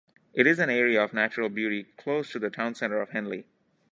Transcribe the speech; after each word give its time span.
It 0.33 0.47
is 0.47 0.57
an 0.57 0.71
area 0.71 1.03
of 1.03 1.13
natural 1.13 1.47
beauty 1.47 1.83
close 1.95 2.31
to 2.31 2.39
the 2.39 2.49
town 2.49 2.73
centre 2.73 3.03
of 3.03 3.09
Henley. 3.11 3.45